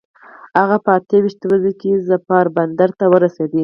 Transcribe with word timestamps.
هغه 0.59 0.77
په 0.85 0.91
اته 0.97 1.15
ویشت 1.23 1.41
ورځي 1.47 1.73
کې 1.81 2.03
ظفار 2.07 2.45
بندر 2.55 2.89
ته 2.99 3.05
ورسېد. 3.11 3.51